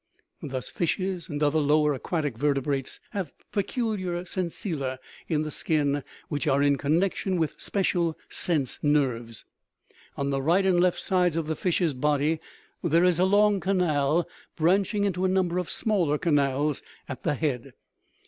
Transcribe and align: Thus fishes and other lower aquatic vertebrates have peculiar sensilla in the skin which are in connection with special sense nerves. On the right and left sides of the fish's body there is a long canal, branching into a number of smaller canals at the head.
Thus 0.41 0.67
fishes 0.71 1.29
and 1.29 1.43
other 1.43 1.59
lower 1.59 1.93
aquatic 1.93 2.35
vertebrates 2.35 2.99
have 3.11 3.35
peculiar 3.51 4.25
sensilla 4.25 4.97
in 5.27 5.43
the 5.43 5.51
skin 5.51 6.03
which 6.27 6.47
are 6.47 6.63
in 6.63 6.79
connection 6.79 7.37
with 7.37 7.53
special 7.61 8.17
sense 8.27 8.79
nerves. 8.81 9.45
On 10.17 10.31
the 10.31 10.41
right 10.41 10.65
and 10.65 10.79
left 10.79 10.99
sides 10.99 11.35
of 11.37 11.45
the 11.45 11.55
fish's 11.55 11.93
body 11.93 12.39
there 12.81 13.03
is 13.03 13.19
a 13.19 13.25
long 13.25 13.59
canal, 13.59 14.27
branching 14.55 15.03
into 15.05 15.23
a 15.23 15.27
number 15.29 15.59
of 15.59 15.69
smaller 15.69 16.17
canals 16.17 16.81
at 17.07 17.21
the 17.21 17.35
head. 17.35 17.73